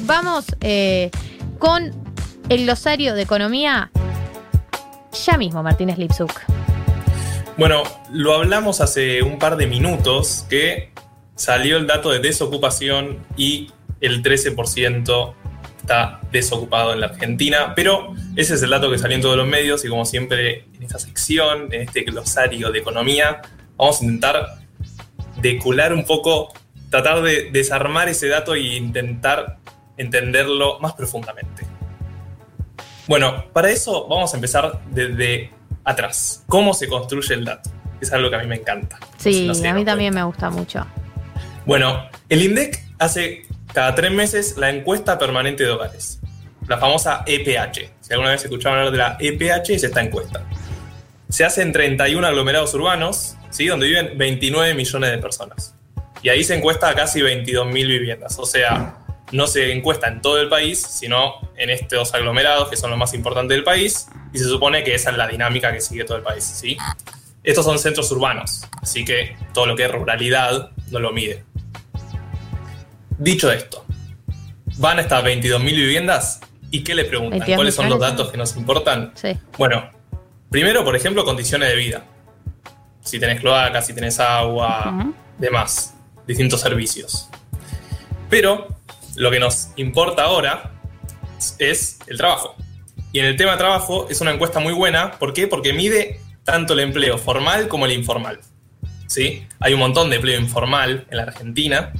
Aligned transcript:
vamos 0.00 0.46
eh, 0.60 1.10
con 1.58 1.92
el 2.48 2.64
glosario 2.64 3.14
de 3.14 3.22
economía 3.22 3.90
ya 5.24 5.36
mismo, 5.36 5.62
Martínez 5.62 5.98
Lipsuk. 5.98 6.32
Bueno, 7.56 7.82
lo 8.10 8.34
hablamos 8.34 8.80
hace 8.80 9.22
un 9.22 9.38
par 9.38 9.56
de 9.56 9.66
minutos 9.66 10.46
que 10.48 10.92
salió 11.34 11.76
el 11.76 11.86
dato 11.86 12.10
de 12.10 12.18
desocupación 12.18 13.18
y 13.36 13.70
el 14.00 14.22
13% 14.22 15.34
está 15.80 16.20
desocupado 16.30 16.92
en 16.92 17.00
la 17.00 17.08
Argentina, 17.08 17.74
pero 17.74 18.14
ese 18.36 18.54
es 18.54 18.62
el 18.62 18.70
dato 18.70 18.90
que 18.90 18.98
salió 18.98 19.16
en 19.16 19.22
todos 19.22 19.36
los 19.36 19.46
medios 19.46 19.84
y 19.84 19.88
como 19.88 20.04
siempre 20.04 20.66
en 20.74 20.82
esta 20.82 20.98
sección, 20.98 21.72
en 21.72 21.82
este 21.82 22.02
glosario 22.02 22.70
de 22.70 22.78
economía, 22.78 23.42
vamos 23.76 24.00
a 24.00 24.04
intentar 24.04 24.46
decular 25.40 25.92
un 25.92 26.04
poco, 26.04 26.52
tratar 26.90 27.22
de 27.22 27.50
desarmar 27.50 28.08
ese 28.08 28.28
dato 28.28 28.54
e 28.54 28.60
intentar 28.60 29.58
entenderlo 29.96 30.78
más 30.80 30.94
profundamente. 30.94 31.66
Bueno, 33.06 33.44
para 33.52 33.70
eso 33.70 34.06
vamos 34.08 34.32
a 34.32 34.36
empezar 34.36 34.80
desde 34.90 35.50
atrás. 35.84 36.44
¿Cómo 36.46 36.72
se 36.74 36.88
construye 36.88 37.34
el 37.34 37.44
dato? 37.44 37.70
Es 38.00 38.12
algo 38.12 38.30
que 38.30 38.36
a 38.36 38.38
mí 38.38 38.46
me 38.46 38.56
encanta. 38.56 38.98
Sí, 39.16 39.50
a 39.66 39.74
mí 39.74 39.84
también 39.84 40.14
me 40.14 40.22
gusta 40.22 40.50
mucho. 40.50 40.86
Bueno, 41.64 42.08
el 42.28 42.42
INDEC 42.42 42.82
hace 42.98 43.46
cada 43.72 43.94
tres 43.94 44.10
meses 44.10 44.56
la 44.56 44.70
encuesta 44.70 45.18
permanente 45.18 45.64
de 45.64 45.70
hogares, 45.70 46.20
la 46.66 46.78
famosa 46.78 47.22
EPH. 47.26 47.90
Si 48.00 48.12
alguna 48.12 48.32
vez 48.32 48.44
escucharon 48.44 48.78
hablar 48.78 48.92
de 48.92 48.98
la 48.98 49.16
EPH, 49.20 49.70
es 49.70 49.84
esta 49.84 50.02
encuesta. 50.02 50.42
Se 51.28 51.44
hace 51.44 51.62
en 51.62 51.72
31 51.72 52.26
aglomerados 52.26 52.74
urbanos, 52.74 53.36
¿sí? 53.50 53.66
donde 53.66 53.86
viven 53.86 54.18
29 54.18 54.74
millones 54.74 55.10
de 55.10 55.18
personas. 55.18 55.74
Y 56.22 56.28
ahí 56.28 56.44
se 56.44 56.54
encuesta 56.54 56.88
a 56.88 56.94
casi 56.94 57.20
22.000 57.20 57.72
viviendas. 57.72 58.38
O 58.38 58.46
sea, 58.46 59.01
no 59.32 59.46
se 59.46 59.72
encuesta 59.72 60.08
en 60.08 60.20
todo 60.20 60.38
el 60.40 60.48
país, 60.48 60.80
sino 60.80 61.34
en 61.56 61.70
estos 61.70 62.14
aglomerados 62.14 62.68
que 62.68 62.76
son 62.76 62.90
los 62.90 62.98
más 62.98 63.14
importantes 63.14 63.56
del 63.56 63.64
país. 63.64 64.06
Y 64.32 64.38
se 64.38 64.44
supone 64.44 64.84
que 64.84 64.94
esa 64.94 65.10
es 65.10 65.16
la 65.16 65.26
dinámica 65.26 65.72
que 65.72 65.80
sigue 65.80 66.04
todo 66.04 66.18
el 66.18 66.22
país. 66.22 66.44
¿sí? 66.44 66.76
Estos 67.42 67.64
son 67.64 67.78
centros 67.78 68.10
urbanos, 68.12 68.66
así 68.80 69.04
que 69.04 69.36
todo 69.52 69.66
lo 69.66 69.74
que 69.74 69.84
es 69.84 69.90
ruralidad 69.90 70.70
no 70.90 70.98
lo 71.00 71.12
mide. 71.12 71.44
Dicho 73.18 73.50
esto, 73.50 73.84
van 74.76 74.98
a 74.98 75.02
estas 75.02 75.24
22.000 75.24 75.64
viviendas 75.64 76.40
y 76.70 76.84
¿qué 76.84 76.94
le 76.94 77.04
preguntan? 77.04 77.42
¿Cuáles 77.54 77.74
son 77.74 77.88
los 77.88 77.98
datos 77.98 78.30
que 78.30 78.36
nos 78.36 78.56
importan? 78.56 79.12
Sí. 79.14 79.36
Bueno, 79.58 79.90
primero, 80.50 80.84
por 80.84 80.94
ejemplo, 80.96 81.24
condiciones 81.24 81.68
de 81.68 81.76
vida. 81.76 82.04
Si 83.00 83.18
tenés 83.18 83.40
cloaca, 83.40 83.82
si 83.82 83.92
tenés 83.92 84.20
agua, 84.20 85.12
demás, 85.38 85.94
distintos 86.26 86.60
servicios. 86.60 87.28
Pero 88.30 88.68
lo 89.16 89.30
que 89.30 89.40
nos 89.40 89.70
importa 89.76 90.24
ahora 90.24 90.72
es 91.58 91.98
el 92.06 92.16
trabajo. 92.16 92.56
Y 93.12 93.20
en 93.20 93.26
el 93.26 93.36
tema 93.36 93.56
trabajo 93.56 94.06
es 94.08 94.20
una 94.20 94.30
encuesta 94.32 94.60
muy 94.60 94.72
buena. 94.72 95.12
¿Por 95.12 95.32
qué? 95.32 95.46
Porque 95.46 95.72
mide 95.72 96.20
tanto 96.44 96.72
el 96.72 96.80
empleo 96.80 97.18
formal 97.18 97.68
como 97.68 97.86
el 97.86 97.92
informal. 97.92 98.40
¿Sí? 99.06 99.46
Hay 99.60 99.74
un 99.74 99.80
montón 99.80 100.08
de 100.08 100.16
empleo 100.16 100.40
informal 100.40 101.06
en 101.10 101.16
la 101.16 101.24
Argentina 101.24 101.92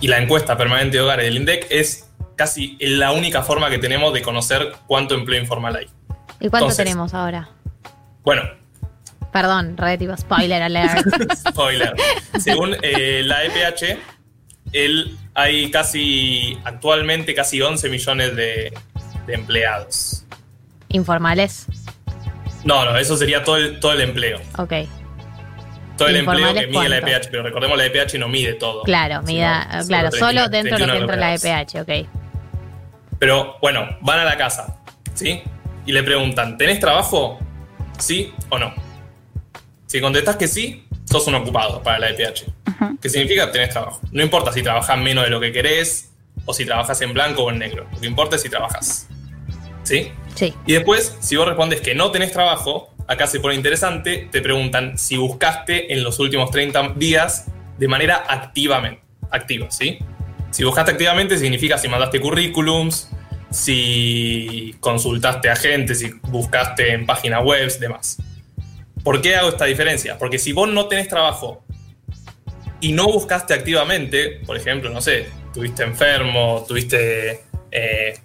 y 0.00 0.08
la 0.08 0.18
encuesta 0.18 0.56
permanente 0.56 0.96
de 0.96 1.02
hogares 1.02 1.24
del 1.26 1.36
INDEC 1.36 1.68
es 1.70 2.10
casi 2.34 2.76
la 2.80 3.12
única 3.12 3.42
forma 3.42 3.70
que 3.70 3.78
tenemos 3.78 4.12
de 4.12 4.22
conocer 4.22 4.72
cuánto 4.86 5.14
empleo 5.14 5.40
informal 5.40 5.76
hay. 5.76 5.86
¿Y 6.40 6.48
cuánto 6.48 6.74
tenemos 6.74 7.14
ahora? 7.14 7.48
Bueno. 8.22 8.42
Perdón, 9.32 9.76
relativo 9.76 10.16
spoiler 10.16 10.62
alert. 10.62 11.06
spoiler. 11.48 11.94
Según 12.38 12.76
eh, 12.82 13.22
la 13.24 13.44
EPH, 13.44 13.98
el, 14.72 15.16
hay 15.36 15.70
casi, 15.70 16.58
actualmente 16.64 17.34
casi 17.34 17.62
11 17.62 17.88
millones 17.88 18.34
de, 18.34 18.72
empleados. 19.28 20.24
¿Informales? 20.88 21.66
No, 22.64 22.84
no, 22.84 22.96
eso 22.96 23.16
sería 23.16 23.44
todo 23.44 23.56
el, 23.56 23.78
todo 23.78 23.92
el 23.92 24.00
empleo. 24.00 24.40
Ok 24.58 24.72
todo 25.96 26.08
el 26.08 26.16
empleo 26.16 26.54
que 26.54 26.66
mide 26.66 26.88
la 26.88 26.98
EPH, 26.98 27.28
pero 27.30 27.42
recordemos 27.42 27.76
la 27.76 27.86
EPH 27.86 28.18
no 28.18 28.28
mide 28.28 28.54
todo. 28.54 28.82
Claro, 28.82 29.22
mida, 29.22 29.82
claro, 29.86 30.10
solo, 30.12 30.48
dentro 30.48 30.78
de 30.78 30.86
lo 30.86 30.92
que 30.92 30.98
entra 30.98 31.16
la 31.16 31.34
EPH, 31.34 31.80
ok. 31.80 32.08
Pero 33.18 33.56
bueno, 33.62 33.96
van 34.02 34.20
a 34.20 34.24
la 34.24 34.36
casa, 34.36 34.78
¿sí? 35.14 35.42
Y 35.86 35.92
le 35.92 36.02
preguntan, 36.02 36.58
¿tenés 36.58 36.80
trabajo? 36.80 37.38
¿Sí 37.98 38.32
o 38.50 38.58
no? 38.58 38.74
Si 39.86 40.00
contestás 40.00 40.36
que 40.36 40.48
sí, 40.48 40.85
sos 41.18 41.28
un 41.28 41.34
ocupado 41.36 41.82
para 41.82 41.98
la 41.98 42.10
EPH. 42.10 42.44
¿Qué 43.00 43.08
significa 43.08 43.50
tenés 43.50 43.70
trabajo? 43.70 44.00
No 44.12 44.22
importa 44.22 44.52
si 44.52 44.62
trabajas 44.62 44.98
menos 44.98 45.24
de 45.24 45.30
lo 45.30 45.40
que 45.40 45.52
querés 45.52 46.10
o 46.44 46.52
si 46.52 46.64
trabajas 46.64 47.00
en 47.00 47.12
blanco 47.14 47.44
o 47.44 47.50
en 47.50 47.58
negro. 47.58 47.86
Lo 47.92 48.00
que 48.00 48.06
importa 48.06 48.36
es 48.36 48.42
si 48.42 48.48
trabajas. 48.48 49.08
¿Sí? 49.82 50.12
Sí. 50.34 50.52
Y 50.66 50.72
después, 50.74 51.16
si 51.20 51.36
vos 51.36 51.46
respondes 51.46 51.80
que 51.80 51.94
no 51.94 52.10
tenés 52.10 52.32
trabajo, 52.32 52.94
acá 53.06 53.26
se 53.26 53.40
pone 53.40 53.54
interesante, 53.54 54.28
te 54.30 54.42
preguntan 54.42 54.98
si 54.98 55.16
buscaste 55.16 55.92
en 55.92 56.02
los 56.02 56.18
últimos 56.18 56.50
30 56.50 56.94
días 56.96 57.46
de 57.78 57.88
manera 57.88 58.24
activamente, 58.28 59.02
activa, 59.30 59.70
¿sí? 59.70 59.98
Si 60.50 60.64
buscaste 60.64 60.92
activamente 60.92 61.38
significa 61.38 61.78
si 61.78 61.88
mandaste 61.88 62.20
currículums, 62.20 63.10
si 63.50 64.74
consultaste 64.80 65.50
a 65.50 65.56
gente, 65.56 65.94
si 65.94 66.10
buscaste 66.22 66.92
en 66.92 67.06
páginas 67.06 67.44
web, 67.44 67.70
demás. 67.78 68.18
¿Por 69.06 69.22
qué 69.22 69.36
hago 69.36 69.50
esta 69.50 69.66
diferencia? 69.66 70.18
Porque 70.18 70.36
si 70.36 70.52
vos 70.52 70.68
no 70.68 70.88
tenés 70.88 71.06
trabajo 71.06 71.64
y 72.80 72.90
no 72.90 73.04
buscaste 73.04 73.54
activamente, 73.54 74.40
por 74.44 74.56
ejemplo, 74.56 74.90
no 74.90 75.00
sé, 75.00 75.28
tuviste 75.54 75.84
enfermo, 75.84 76.64
tuviste, 76.66 77.44
eh, 77.70 78.18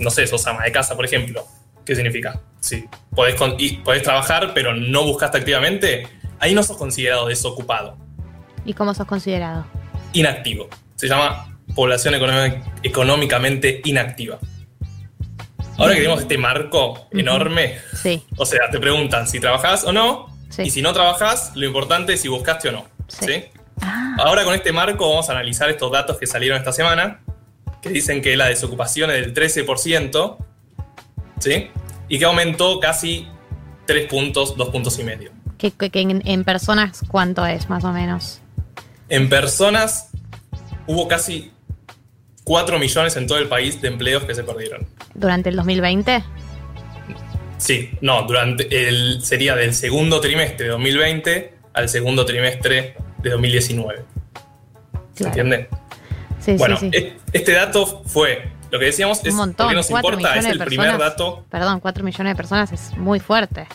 no 0.00 0.10
sé, 0.10 0.26
sos 0.26 0.46
ama 0.46 0.64
de 0.64 0.72
casa, 0.72 0.94
por 0.94 1.06
ejemplo, 1.06 1.42
¿qué 1.86 1.94
significa? 1.94 2.38
Sí, 2.60 2.84
podés, 3.14 3.34
podés 3.82 4.02
trabajar, 4.02 4.52
pero 4.52 4.74
no 4.74 5.04
buscaste 5.04 5.38
activamente, 5.38 6.06
ahí 6.38 6.54
no 6.54 6.62
sos 6.62 6.76
considerado 6.76 7.28
desocupado. 7.28 7.96
¿Y 8.66 8.74
cómo 8.74 8.92
sos 8.92 9.06
considerado? 9.06 9.66
Inactivo. 10.12 10.68
Se 10.96 11.08
llama 11.08 11.58
población 11.74 12.12
económicamente 12.82 13.80
inactiva. 13.84 14.38
Ahora 15.78 15.92
que 15.92 16.00
tenemos 16.00 16.22
este 16.22 16.38
marco 16.38 17.08
enorme, 17.10 17.78
sí. 18.02 18.24
o 18.36 18.46
sea, 18.46 18.70
te 18.70 18.78
preguntan 18.78 19.26
si 19.26 19.40
trabajás 19.40 19.84
o 19.84 19.92
no, 19.92 20.34
y 20.58 20.70
si 20.70 20.80
no 20.82 20.92
trabajás, 20.92 21.52
lo 21.54 21.66
importante 21.66 22.14
es 22.14 22.20
si 22.20 22.28
buscaste 22.28 22.70
o 22.70 22.72
no. 22.72 22.86
Sí. 23.08 23.44
Ah. 23.80 24.16
Ahora 24.18 24.44
con 24.44 24.54
este 24.54 24.72
marco 24.72 25.08
vamos 25.08 25.28
a 25.28 25.32
analizar 25.32 25.68
estos 25.68 25.92
datos 25.92 26.18
que 26.18 26.26
salieron 26.26 26.56
esta 26.58 26.72
semana, 26.72 27.20
que 27.82 27.90
dicen 27.90 28.22
que 28.22 28.36
la 28.36 28.46
desocupación 28.46 29.10
es 29.10 29.20
del 29.20 29.34
13%, 29.34 30.36
¿sí? 31.38 31.70
y 32.08 32.18
que 32.18 32.24
aumentó 32.24 32.80
casi 32.80 33.28
3 33.86 34.08
puntos, 34.08 34.56
2 34.56 34.68
puntos 34.70 34.98
y 34.98 35.04
medio. 35.04 35.32
¿Que, 35.58 35.72
en, 35.92 36.44
personas 36.44 37.00
cuánto 37.08 37.46
es 37.46 37.68
más 37.68 37.84
o 37.84 37.92
menos? 37.92 38.40
En 39.08 39.28
personas 39.28 40.10
hubo 40.86 41.08
casi 41.08 41.52
4 42.46 42.78
millones 42.78 43.16
en 43.16 43.26
todo 43.26 43.38
el 43.38 43.48
país 43.48 43.82
de 43.82 43.88
empleos 43.88 44.22
que 44.22 44.32
se 44.32 44.44
perdieron. 44.44 44.86
¿Durante 45.14 45.48
el 45.48 45.56
2020? 45.56 46.22
Sí, 47.58 47.90
no, 48.00 48.22
durante 48.22 48.88
el, 48.88 49.20
sería 49.20 49.56
del 49.56 49.74
segundo 49.74 50.20
trimestre 50.20 50.66
de 50.66 50.70
2020 50.70 51.54
al 51.72 51.88
segundo 51.88 52.24
trimestre 52.24 52.94
de 53.18 53.30
2019. 53.30 54.04
¿Se 55.14 55.24
entiende? 55.24 55.68
Sí, 56.38 56.52
bueno, 56.52 56.76
sí, 56.76 56.90
sí. 56.92 57.14
este 57.32 57.50
dato 57.50 58.04
fue 58.06 58.48
lo 58.70 58.78
que 58.78 58.84
decíamos 58.84 59.24
es 59.24 59.34
lo 59.34 59.52
que 59.52 59.74
nos 59.74 59.90
importa 59.90 60.36
es 60.36 60.44
el 60.44 60.58
primer 60.60 60.98
dato. 60.98 61.44
Perdón, 61.50 61.80
4 61.80 62.04
millones 62.04 62.32
de 62.32 62.36
personas 62.36 62.70
es 62.70 62.96
muy 62.96 63.18
fuerte. 63.18 63.66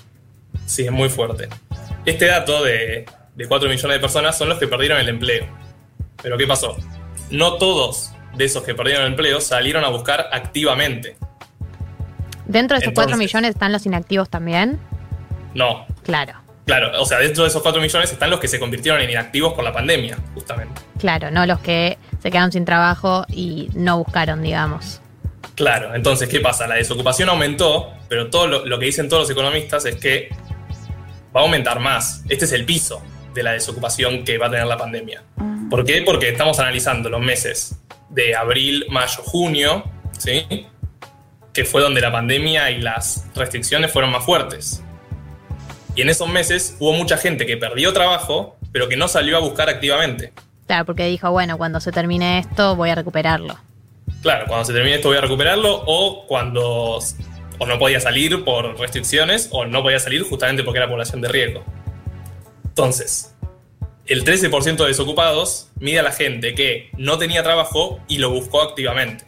Sí, 0.65 0.85
es 0.85 0.91
muy 0.93 1.09
fuerte. 1.09 1.49
Este 2.05 2.27
dato 2.27 2.63
de, 2.63 3.05
de 3.35 3.47
4 3.49 3.67
millones 3.67 3.97
de 3.97 3.99
personas 3.99 4.37
son 4.37 4.47
los 4.47 4.59
que 4.59 4.67
perdieron 4.67 4.97
el 4.97 5.09
empleo. 5.09 5.45
Pero 6.23 6.37
¿qué 6.37 6.47
pasó? 6.47 6.77
No 7.29 7.57
todos 7.57 8.13
de 8.35 8.45
esos 8.45 8.63
que 8.63 8.73
perdieron 8.73 9.03
el 9.03 9.11
empleo 9.11 9.41
salieron 9.41 9.83
a 9.83 9.89
buscar 9.89 10.29
activamente. 10.31 11.17
¿Dentro 12.45 12.77
de 12.77 12.83
esos 12.83 12.93
4 12.93 13.17
millones 13.17 13.51
están 13.51 13.71
los 13.71 13.85
inactivos 13.85 14.29
también? 14.29 14.79
No. 15.53 15.85
Claro. 16.03 16.33
Claro, 16.65 17.01
o 17.01 17.05
sea, 17.05 17.19
dentro 17.19 17.43
de 17.43 17.49
esos 17.49 17.61
4 17.61 17.81
millones 17.81 18.11
están 18.11 18.29
los 18.29 18.39
que 18.39 18.47
se 18.47 18.59
convirtieron 18.59 19.01
en 19.01 19.09
inactivos 19.09 19.53
por 19.53 19.63
la 19.63 19.73
pandemia, 19.73 20.17
justamente. 20.33 20.81
Claro, 20.99 21.31
no 21.31 21.45
los 21.45 21.59
que 21.59 21.97
se 22.21 22.29
quedaron 22.29 22.51
sin 22.51 22.65
trabajo 22.65 23.25
y 23.29 23.69
no 23.73 23.97
buscaron, 23.97 24.41
digamos. 24.41 25.01
Claro, 25.55 25.95
entonces, 25.95 26.29
¿qué 26.29 26.39
pasa? 26.39 26.67
La 26.67 26.75
desocupación 26.75 27.29
aumentó, 27.29 27.91
pero 28.07 28.29
todo 28.29 28.47
lo, 28.47 28.79
que 28.79 28.85
dicen 28.85 29.09
todos 29.09 29.23
los 29.23 29.29
economistas 29.29 29.85
es 29.85 29.95
que 29.95 30.29
va 31.35 31.41
a 31.41 31.43
aumentar 31.43 31.79
más. 31.79 32.23
Este 32.29 32.45
es 32.45 32.51
el 32.51 32.65
piso 32.65 33.01
de 33.33 33.43
la 33.43 33.51
desocupación 33.53 34.23
que 34.23 34.37
va 34.37 34.47
a 34.47 34.51
tener 34.51 34.65
la 34.65 34.77
pandemia. 34.77 35.23
Mm. 35.37 35.69
¿Por 35.69 35.83
qué? 35.83 36.03
Porque 36.05 36.29
estamos 36.29 36.59
analizando 36.59 37.09
los 37.09 37.21
meses 37.21 37.80
de 38.11 38.35
abril, 38.35 38.85
mayo, 38.89 39.21
junio, 39.23 39.83
¿sí? 40.17 40.67
Que 41.53 41.65
fue 41.65 41.81
donde 41.81 42.01
la 42.01 42.11
pandemia 42.11 42.71
y 42.71 42.79
las 42.79 43.27
restricciones 43.35 43.91
fueron 43.91 44.11
más 44.11 44.23
fuertes. 44.23 44.83
Y 45.95 46.01
en 46.01 46.09
esos 46.09 46.29
meses 46.29 46.75
hubo 46.79 46.93
mucha 46.93 47.17
gente 47.17 47.45
que 47.45 47.57
perdió 47.57 47.91
trabajo, 47.91 48.57
pero 48.71 48.87
que 48.87 48.95
no 48.95 49.07
salió 49.07 49.37
a 49.37 49.39
buscar 49.39 49.69
activamente. 49.69 50.31
Claro, 50.67 50.85
porque 50.85 51.05
dijo, 51.05 51.29
bueno, 51.31 51.57
cuando 51.57 51.81
se 51.81 51.91
termine 51.91 52.39
esto 52.39 52.75
voy 52.75 52.89
a 52.89 52.95
recuperarlo. 52.95 53.57
claro, 54.21 54.45
cuando 54.47 54.65
se 54.65 54.73
termine 54.73 54.95
esto 54.95 55.09
voy 55.09 55.17
a 55.17 55.21
recuperarlo, 55.21 55.83
o 55.85 56.25
cuando 56.27 56.99
o 57.57 57.65
no 57.65 57.77
podía 57.77 57.99
salir 57.99 58.43
por 58.43 58.79
restricciones, 58.79 59.49
o 59.51 59.65
no 59.65 59.83
podía 59.83 59.99
salir 59.99 60.23
justamente 60.23 60.63
porque 60.63 60.79
era 60.79 60.87
población 60.87 61.21
de 61.21 61.27
riesgo. 61.27 61.63
Entonces, 62.65 63.35
el 64.11 64.25
13% 64.25 64.77
de 64.77 64.87
desocupados 64.87 65.69
mide 65.79 65.99
a 65.99 66.03
la 66.03 66.11
gente 66.11 66.53
que 66.53 66.89
no 66.97 67.17
tenía 67.17 67.43
trabajo 67.43 67.99
y 68.07 68.17
lo 68.17 68.29
buscó 68.29 68.61
activamente. 68.61 69.25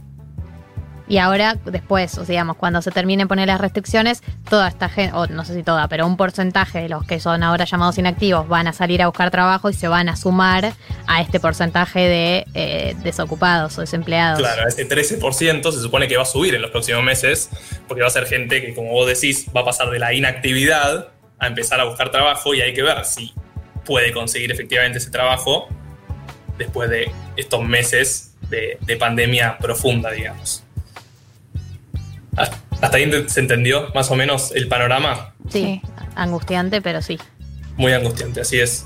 Y 1.07 1.17
ahora, 1.17 1.57
después, 1.65 2.17
o 2.17 2.25
sea, 2.25 2.33
digamos, 2.33 2.55
cuando 2.55 2.81
se 2.81 2.89
terminen 2.89 3.27
poner 3.27 3.47
las 3.47 3.59
restricciones, 3.59 4.23
toda 4.49 4.69
esta 4.69 4.87
gente, 4.87 5.15
o 5.15 5.27
no 5.27 5.43
sé 5.43 5.53
si 5.53 5.61
toda, 5.61 5.87
pero 5.89 6.07
un 6.07 6.15
porcentaje 6.15 6.81
de 6.81 6.89
los 6.89 7.05
que 7.05 7.19
son 7.19 7.43
ahora 7.43 7.65
llamados 7.65 7.97
inactivos 7.97 8.47
van 8.47 8.67
a 8.67 8.73
salir 8.73 9.01
a 9.01 9.07
buscar 9.07 9.29
trabajo 9.29 9.69
y 9.69 9.73
se 9.73 9.87
van 9.87 10.07
a 10.07 10.15
sumar 10.15 10.73
a 11.05 11.21
este 11.21 11.39
porcentaje 11.41 11.99
de 11.99 12.45
eh, 12.53 12.95
desocupados 13.03 13.77
o 13.77 13.81
desempleados. 13.81 14.39
Claro, 14.39 14.67
ese 14.67 14.87
13% 14.87 15.71
se 15.71 15.81
supone 15.81 16.07
que 16.07 16.15
va 16.15 16.23
a 16.23 16.25
subir 16.25 16.55
en 16.55 16.61
los 16.61 16.71
próximos 16.71 17.03
meses, 17.03 17.49
porque 17.87 18.01
va 18.01 18.07
a 18.07 18.11
ser 18.11 18.25
gente 18.25 18.61
que, 18.61 18.73
como 18.73 18.91
vos 18.91 19.07
decís, 19.07 19.47
va 19.55 19.61
a 19.61 19.65
pasar 19.65 19.89
de 19.89 19.99
la 19.99 20.13
inactividad 20.13 21.09
a 21.37 21.47
empezar 21.47 21.81
a 21.81 21.83
buscar 21.83 22.11
trabajo 22.11 22.53
y 22.53 22.61
hay 22.61 22.73
que 22.73 22.81
ver 22.81 23.03
si 23.03 23.33
puede 23.85 24.11
conseguir 24.11 24.51
efectivamente 24.51 24.97
ese 24.97 25.11
trabajo 25.11 25.67
después 26.57 26.89
de 26.89 27.11
estos 27.35 27.63
meses 27.63 28.35
de, 28.49 28.77
de 28.81 28.95
pandemia 28.97 29.57
profunda, 29.57 30.11
digamos. 30.11 30.63
¿Hasta 32.35 32.97
ahí 32.97 33.09
se 33.27 33.39
entendió 33.39 33.89
más 33.95 34.11
o 34.11 34.15
menos 34.15 34.51
el 34.53 34.67
panorama? 34.67 35.33
Sí, 35.49 35.81
angustiante, 36.15 36.81
pero 36.81 37.01
sí. 37.01 37.17
Muy 37.77 37.93
angustiante, 37.93 38.41
así 38.41 38.59
es. 38.59 38.85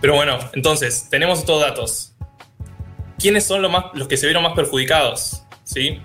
Pero 0.00 0.14
bueno, 0.14 0.38
entonces, 0.54 1.08
tenemos 1.10 1.40
estos 1.40 1.60
datos. 1.60 2.14
¿Quiénes 3.18 3.44
son 3.44 3.62
los, 3.62 3.70
más, 3.70 3.86
los 3.94 4.08
que 4.08 4.16
se 4.16 4.26
vieron 4.26 4.42
más 4.42 4.54
perjudicados? 4.54 5.42
¿Sí? 5.64 6.00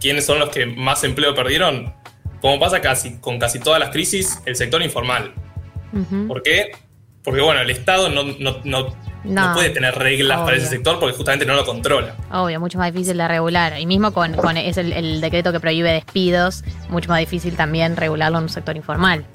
¿Quiénes 0.00 0.26
son 0.26 0.38
los 0.38 0.50
que 0.50 0.66
más 0.66 1.02
empleo 1.04 1.34
perdieron? 1.34 1.94
Como 2.40 2.60
pasa 2.60 2.80
casi 2.80 3.18
con 3.18 3.38
casi 3.38 3.58
todas 3.58 3.80
las 3.80 3.90
crisis, 3.90 4.40
el 4.46 4.54
sector 4.54 4.82
informal. 4.82 5.34
¿Por 6.28 6.42
qué? 6.42 6.72
Porque 7.28 7.42
bueno, 7.42 7.60
el 7.60 7.68
Estado 7.68 8.08
no, 8.08 8.24
no 8.24 8.96
no, 9.24 9.52
puede 9.52 9.68
tener 9.68 9.94
reglas 9.94 10.40
para 10.40 10.56
ese 10.56 10.66
sector 10.66 10.98
porque 10.98 11.14
justamente 11.14 11.44
no 11.44 11.54
lo 11.54 11.66
controla. 11.66 12.14
Obvio, 12.32 12.58
mucho 12.58 12.78
más 12.78 12.90
difícil 12.90 13.18
de 13.18 13.28
regular. 13.28 13.78
Y 13.78 13.84
mismo 13.84 14.14
con, 14.14 14.32
con 14.32 14.56
es 14.56 14.78
el, 14.78 15.20
decreto 15.20 15.52
que 15.52 15.60
prohíbe 15.60 15.92
despidos, 15.92 16.64
mucho 16.88 17.10
más 17.10 17.20
difícil 17.20 17.54
también 17.54 17.96
regularlo 17.96 18.38
en 18.38 18.44
un 18.44 18.48
sector 18.48 18.76
informal. 18.76 19.26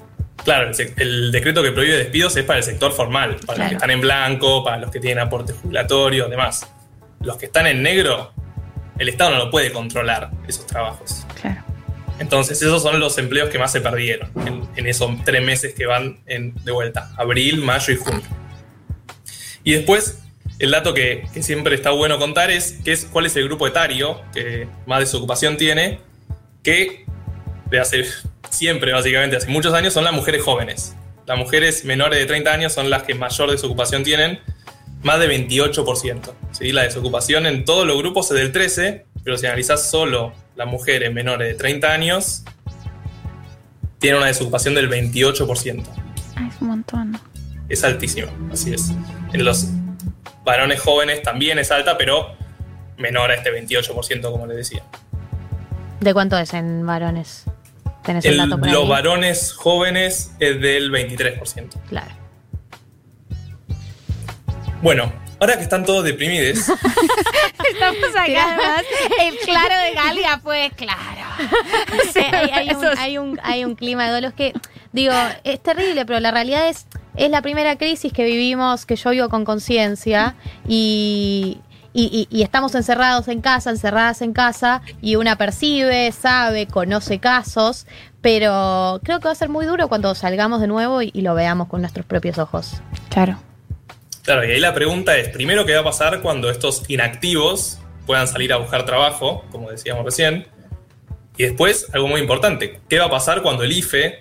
Claro, 0.42 0.72
el, 0.96 1.30
decreto 1.30 1.62
que 1.62 1.70
prohíbe 1.70 1.96
despidos 1.96 2.36
es 2.36 2.42
para 2.42 2.58
el 2.58 2.64
sector 2.64 2.90
formal, 2.90 3.36
para 3.46 3.58
los 3.58 3.68
que 3.68 3.74
están 3.74 3.90
en 3.90 4.00
blanco, 4.00 4.64
para 4.64 4.78
los 4.78 4.90
que 4.90 4.98
tienen 4.98 5.20
aporte 5.20 5.52
jubilatorio, 5.52 6.28
demás. 6.28 6.68
Los 7.20 7.36
que 7.36 7.46
están 7.46 7.68
en 7.68 7.80
negro, 7.80 8.32
el 8.98 9.08
Estado 9.08 9.30
no 9.30 9.38
lo 9.38 9.50
puede 9.52 9.70
controlar 9.70 10.32
esos 10.48 10.66
trabajos. 10.66 11.23
Entonces, 12.18 12.62
esos 12.62 12.82
son 12.82 13.00
los 13.00 13.18
empleos 13.18 13.50
que 13.50 13.58
más 13.58 13.72
se 13.72 13.80
perdieron 13.80 14.30
en, 14.76 14.86
esos 14.86 15.10
tres 15.24 15.42
meses 15.42 15.74
que 15.74 15.86
van 15.86 16.18
de 16.26 16.72
vuelta: 16.72 17.12
abril, 17.16 17.58
mayo 17.58 17.92
y 17.92 17.96
junio. 17.96 18.22
Y 19.64 19.72
después, 19.72 20.18
el 20.58 20.70
dato 20.70 20.94
que, 20.94 21.26
siempre 21.40 21.74
está 21.74 21.90
bueno 21.90 22.18
contar 22.18 22.50
es, 22.50 22.78
que 22.84 22.92
es 22.92 23.06
cuál 23.06 23.26
es 23.26 23.34
el 23.36 23.44
grupo 23.44 23.66
etario 23.66 24.20
que 24.32 24.68
más 24.86 25.00
desocupación 25.00 25.56
tiene, 25.56 26.00
que 26.62 27.04
de 27.70 27.80
hace 27.80 28.04
siempre, 28.50 28.92
básicamente, 28.92 29.36
hace 29.36 29.48
muchos 29.48 29.74
años, 29.74 29.92
son 29.92 30.04
las 30.04 30.12
mujeres 30.12 30.42
jóvenes. 30.42 30.94
Las 31.26 31.38
mujeres 31.38 31.84
menores 31.84 32.18
de 32.18 32.26
30 32.26 32.52
años 32.52 32.72
son 32.72 32.90
las 32.90 33.02
que 33.02 33.14
mayor 33.14 33.50
desocupación 33.50 34.04
tienen, 34.04 34.40
más 35.02 35.18
de 35.18 35.28
28%. 35.28 36.32
¿sí? 36.52 36.72
La 36.72 36.82
desocupación 36.82 37.46
en 37.46 37.64
todos 37.64 37.86
los 37.86 37.96
grupos 37.98 38.30
es 38.30 38.36
del 38.36 38.52
13%, 38.52 39.04
pero 39.24 39.38
si 39.38 39.46
analizás 39.46 39.90
solo 39.90 40.34
las 40.56 40.66
mujeres 40.66 41.12
menores 41.12 41.48
de 41.48 41.54
30 41.54 41.92
años, 41.92 42.44
tienen 43.98 44.18
una 44.18 44.28
desocupación 44.28 44.74
del 44.74 44.90
28%. 44.90 45.84
Ah, 46.36 46.48
es 46.48 46.60
un 46.60 46.68
montón 46.68 47.18
es 47.68 47.84
altísima, 47.84 48.28
así 48.52 48.72
es. 48.74 48.92
En 49.32 49.44
los 49.44 49.68
varones 50.44 50.80
jóvenes 50.80 51.22
también 51.22 51.58
es 51.58 51.70
alta, 51.70 51.96
pero 51.96 52.36
menor 52.98 53.30
a 53.30 53.34
este 53.34 53.50
28%, 53.50 54.30
como 54.30 54.46
les 54.46 54.56
decía. 54.56 54.82
¿De 56.00 56.12
cuánto 56.12 56.38
es 56.38 56.52
en 56.52 56.86
varones? 56.86 57.44
¿Tenés 58.02 58.24
el, 58.26 58.36
dato 58.36 58.58
Los 58.58 58.88
varones 58.88 59.52
jóvenes 59.54 60.32
es 60.38 60.60
del 60.60 60.92
23%. 60.92 61.70
Claro. 61.88 62.12
Bueno, 64.82 65.10
ahora 65.40 65.56
que 65.56 65.62
están 65.62 65.84
todos 65.84 66.04
deprimidos. 66.04 66.58
Estamos 67.72 68.16
acá. 68.16 68.82
el 69.20 69.36
claro 69.38 69.74
de 69.84 69.94
Galia 69.94 70.38
fue 70.38 70.70
claro. 70.76 71.26
hay, 72.98 73.18
un, 73.18 73.40
hay, 73.42 73.64
un, 73.64 73.74
clima 73.74 74.06
de 74.06 74.12
dolos 74.12 74.34
que, 74.34 74.52
digo, 74.92 75.14
es 75.44 75.62
terrible, 75.62 76.06
pero 76.06 76.20
la 76.20 76.30
realidad 76.30 76.68
es 76.68 76.86
es 77.16 77.30
la 77.30 77.42
primera 77.42 77.76
crisis 77.76 78.12
que 78.12 78.24
vivimos, 78.24 78.86
que 78.86 78.96
yo 78.96 79.10
vivo 79.10 79.28
con 79.28 79.44
conciencia 79.44 80.34
y, 80.66 81.60
y, 81.92 82.42
estamos 82.42 82.74
encerrados 82.74 83.28
en 83.28 83.40
casa, 83.40 83.70
encerradas 83.70 84.20
en 84.20 84.32
casa, 84.32 84.82
y 85.00 85.16
una 85.16 85.36
percibe, 85.36 86.10
sabe, 86.12 86.66
conoce 86.66 87.20
casos, 87.20 87.86
pero 88.20 89.00
creo 89.04 89.20
que 89.20 89.26
va 89.26 89.32
a 89.32 89.36
ser 89.36 89.48
muy 89.48 89.64
duro 89.66 89.88
cuando 89.88 90.14
salgamos 90.14 90.60
de 90.60 90.66
nuevo 90.66 91.02
y, 91.02 91.12
lo 91.12 91.34
veamos 91.34 91.68
con 91.68 91.80
nuestros 91.80 92.04
propios 92.04 92.38
ojos. 92.38 92.82
Claro. 93.10 93.38
Claro, 94.24 94.42
y 94.42 94.52
ahí 94.52 94.58
la 94.58 94.72
pregunta 94.72 95.18
es, 95.18 95.28
primero, 95.28 95.66
¿qué 95.66 95.74
va 95.74 95.80
a 95.80 95.84
pasar 95.84 96.22
cuando 96.22 96.48
estos 96.48 96.88
inactivos 96.88 97.78
puedan 98.06 98.26
salir 98.26 98.54
a 98.54 98.56
buscar 98.56 98.86
trabajo, 98.86 99.44
como 99.50 99.70
decíamos 99.70 100.02
recién? 100.02 100.48
Y 101.36 101.42
después, 101.42 101.88
algo 101.92 102.08
muy 102.08 102.22
importante, 102.22 102.80
¿qué 102.88 102.98
va 102.98 103.04
a 103.04 103.10
pasar 103.10 103.42
cuando 103.42 103.64
el 103.64 103.72
IFE 103.72 104.20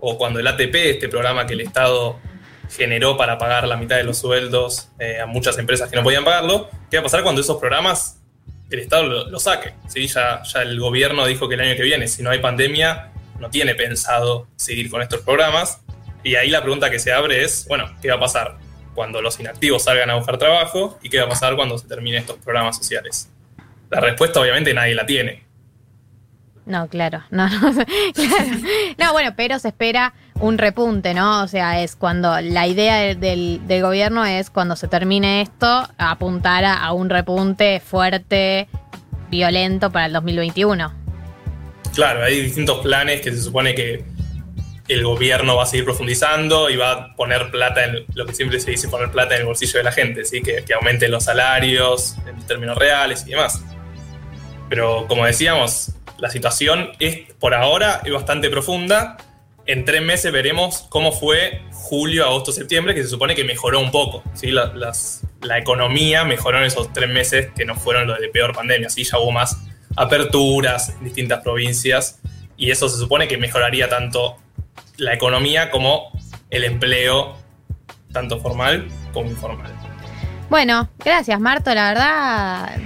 o 0.00 0.18
cuando 0.18 0.40
el 0.40 0.46
ATP, 0.48 0.74
este 0.74 1.08
programa 1.08 1.46
que 1.46 1.52
el 1.52 1.60
Estado 1.60 2.18
generó 2.68 3.16
para 3.16 3.38
pagar 3.38 3.68
la 3.68 3.76
mitad 3.76 3.94
de 3.94 4.02
los 4.02 4.18
sueldos 4.18 4.88
eh, 4.98 5.20
a 5.20 5.26
muchas 5.26 5.56
empresas 5.56 5.88
que 5.88 5.94
no 5.94 6.02
podían 6.02 6.24
pagarlo. 6.24 6.68
¿Qué 6.90 6.96
va 6.96 7.02
a 7.02 7.04
pasar 7.04 7.22
cuando 7.22 7.40
esos 7.40 7.58
programas 7.58 8.18
el 8.70 8.80
Estado 8.80 9.04
lo, 9.04 9.38
saque? 9.38 9.74
¿Sí? 9.86 10.08
Ya, 10.08 10.42
ya 10.42 10.62
el 10.62 10.80
gobierno 10.80 11.26
dijo 11.26 11.48
que 11.48 11.54
el 11.54 11.60
año 11.60 11.76
que 11.76 11.84
viene, 11.84 12.08
si 12.08 12.24
no 12.24 12.30
hay 12.30 12.40
pandemia, 12.40 13.12
no 13.38 13.50
tiene 13.50 13.76
pensado 13.76 14.48
seguir 14.56 14.90
con 14.90 15.00
estos 15.00 15.20
programas. 15.20 15.80
Y 16.24 16.34
ahí 16.34 16.50
la 16.50 16.60
pregunta 16.60 16.90
que 16.90 16.98
se 16.98 17.12
abre 17.12 17.44
es, 17.44 17.66
bueno, 17.68 17.94
¿qué 18.02 18.08
va 18.08 18.16
a 18.16 18.20
pasar 18.20 18.63
cuando 18.94 19.20
los 19.20 19.38
inactivos 19.40 19.84
salgan 19.84 20.10
a 20.10 20.14
buscar 20.14 20.38
trabajo? 20.38 20.98
¿Y 21.02 21.08
qué 21.08 21.18
va 21.18 21.26
a 21.26 21.28
pasar 21.28 21.56
cuando 21.56 21.76
se 21.78 21.86
terminen 21.86 22.20
estos 22.20 22.38
programas 22.38 22.76
sociales? 22.76 23.28
La 23.90 24.00
respuesta 24.00 24.40
obviamente 24.40 24.72
nadie 24.74 24.94
la 24.94 25.06
tiene. 25.06 25.44
No, 26.66 26.88
claro, 26.88 27.22
no, 27.30 27.48
no, 27.60 27.72
claro. 28.14 28.50
no, 28.98 29.12
bueno, 29.12 29.34
pero 29.36 29.58
se 29.58 29.68
espera 29.68 30.14
un 30.40 30.56
repunte, 30.56 31.12
¿no? 31.12 31.42
O 31.42 31.48
sea, 31.48 31.82
es 31.82 31.94
cuando 31.94 32.40
la 32.40 32.66
idea 32.66 33.14
del, 33.14 33.60
gobierno 33.82 34.24
es 34.24 34.48
cuando 34.50 34.74
se 34.74 34.88
termine 34.88 35.42
esto, 35.42 35.86
apuntar 35.98 36.64
a, 36.64 36.92
un 36.92 37.10
repunte 37.10 37.80
fuerte, 37.80 38.66
violento 39.30 39.90
para 39.90 40.06
el 40.06 40.12
2021. 40.14 40.92
Claro, 41.94 42.24
hay 42.24 42.40
distintos 42.40 42.78
planes 42.78 43.20
que 43.20 43.30
se 43.30 43.42
supone 43.42 43.74
que 43.74 44.04
el 44.88 45.02
gobierno 45.02 45.56
va 45.56 45.64
a 45.64 45.66
seguir 45.66 45.84
profundizando 45.84 46.68
y 46.68 46.76
va 46.76 46.92
a 46.92 47.14
poner 47.16 47.50
plata 47.50 47.84
en 47.84 48.04
lo 48.14 48.26
que 48.26 48.34
siempre 48.34 48.60
se 48.60 48.70
dice 48.70 48.88
poner 48.88 49.10
plata 49.10 49.34
en 49.34 49.40
el 49.40 49.46
bolsillo 49.46 49.78
de 49.78 49.84
la 49.84 49.92
gente, 49.92 50.24
¿sí? 50.24 50.42
que, 50.42 50.64
que 50.64 50.74
aumenten 50.74 51.10
los 51.10 51.24
salarios 51.24 52.16
en 52.26 52.46
términos 52.46 52.76
reales 52.76 53.24
y 53.26 53.30
demás. 53.30 53.62
Pero 54.68 55.06
como 55.08 55.24
decíamos, 55.24 55.92
la 56.18 56.30
situación 56.30 56.90
es 56.98 57.32
por 57.38 57.54
ahora 57.54 58.02
es 58.04 58.12
bastante 58.12 58.50
profunda 58.50 59.16
en 59.66 59.84
tres 59.84 60.02
meses 60.02 60.30
veremos 60.30 60.86
cómo 60.90 61.12
fue 61.12 61.62
julio, 61.72 62.24
agosto, 62.26 62.52
septiembre, 62.52 62.94
que 62.94 63.02
se 63.02 63.08
supone 63.08 63.34
que 63.34 63.44
mejoró 63.44 63.80
un 63.80 63.90
poco. 63.90 64.22
¿sí? 64.34 64.50
La, 64.50 64.72
la 65.40 65.58
economía 65.58 66.24
mejoró 66.24 66.58
en 66.58 66.64
esos 66.64 66.92
tres 66.92 67.08
meses 67.08 67.48
que 67.56 67.64
no 67.64 67.74
fueron 67.74 68.06
los 68.06 68.20
de 68.20 68.28
peor 68.28 68.54
pandemia. 68.54 68.90
¿sí? 68.90 69.04
Ya 69.04 69.18
hubo 69.18 69.32
más 69.32 69.58
aperturas 69.96 70.90
en 70.90 71.04
distintas 71.04 71.42
provincias 71.42 72.20
y 72.56 72.70
eso 72.70 72.88
se 72.88 72.98
supone 72.98 73.26
que 73.26 73.38
mejoraría 73.38 73.88
tanto 73.88 74.36
la 74.96 75.14
economía 75.14 75.70
como 75.70 76.10
el 76.50 76.64
empleo, 76.64 77.36
tanto 78.12 78.40
formal 78.40 78.88
como 79.12 79.28
informal. 79.28 79.72
Bueno, 80.50 80.88
gracias 81.04 81.40
Marto, 81.40 81.74
la 81.74 81.88
verdad 81.88 82.76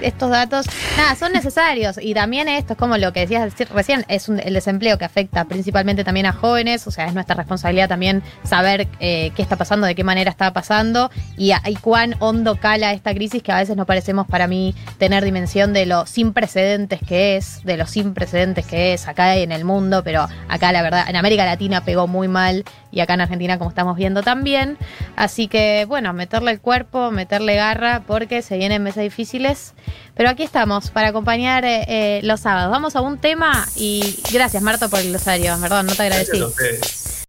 estos 0.00 0.30
datos, 0.30 0.66
nada, 0.96 1.14
son 1.14 1.32
necesarios. 1.32 1.98
Y 2.00 2.14
también 2.14 2.48
esto 2.48 2.74
es 2.74 2.78
como 2.78 2.96
lo 2.96 3.12
que 3.12 3.20
decías 3.20 3.52
recién, 3.70 4.04
es 4.08 4.28
el 4.28 4.54
desempleo 4.54 4.98
que 4.98 5.04
afecta 5.04 5.44
principalmente 5.44 6.04
también 6.04 6.26
a 6.26 6.32
jóvenes, 6.32 6.86
o 6.86 6.90
sea, 6.90 7.06
es 7.06 7.14
nuestra 7.14 7.34
responsabilidad 7.36 7.88
también 7.88 8.22
saber 8.44 8.88
eh, 9.00 9.32
qué 9.34 9.42
está 9.42 9.56
pasando, 9.56 9.86
de 9.86 9.94
qué 9.94 10.04
manera 10.04 10.30
está 10.30 10.52
pasando 10.52 11.10
y, 11.36 11.52
y, 11.52 11.74
cuán 11.76 12.16
hondo 12.18 12.56
cala 12.56 12.92
esta 12.92 13.14
crisis 13.14 13.42
que 13.42 13.52
a 13.52 13.56
veces 13.56 13.76
no 13.76 13.86
parecemos 13.86 14.26
para 14.26 14.46
mí 14.46 14.74
tener 14.98 15.24
dimensión 15.24 15.72
de 15.72 15.86
lo 15.86 16.06
sin 16.06 16.32
precedentes 16.32 17.00
que 17.06 17.36
es, 17.36 17.62
de 17.64 17.76
lo 17.76 17.86
sin 17.86 18.14
precedentes 18.14 18.66
que 18.66 18.94
es 18.94 19.08
acá 19.08 19.36
en 19.36 19.52
el 19.52 19.64
mundo, 19.64 20.02
pero 20.04 20.28
acá 20.48 20.72
la 20.72 20.82
verdad, 20.82 21.08
en 21.08 21.16
América 21.16 21.44
Latina 21.44 21.84
pegó 21.84 22.06
muy 22.06 22.28
mal 22.28 22.64
y 22.96 23.00
acá 23.00 23.12
en 23.12 23.20
Argentina 23.20 23.58
como 23.58 23.68
estamos 23.68 23.94
viendo 23.98 24.22
también. 24.22 24.78
Así 25.16 25.48
que 25.48 25.84
bueno, 25.86 26.14
meterle 26.14 26.50
el 26.50 26.60
cuerpo, 26.60 27.10
meterle 27.10 27.54
garra 27.54 28.02
porque 28.06 28.40
se 28.40 28.56
vienen 28.56 28.82
meses 28.82 29.02
difíciles. 29.02 29.74
Pero 30.14 30.30
aquí 30.30 30.42
estamos 30.42 30.90
para 30.90 31.08
acompañar 31.08 31.64
eh, 31.66 32.20
los 32.22 32.40
sábados. 32.40 32.70
Vamos 32.70 32.96
a 32.96 33.02
un 33.02 33.18
tema 33.18 33.68
y 33.76 34.18
gracias 34.32 34.62
Marto 34.62 34.88
por 34.88 35.00
el 35.00 35.10
glosario, 35.10 35.58
perdón, 35.60 35.84
no 35.86 35.94
te 35.94 36.04
agradecí. 36.04 36.40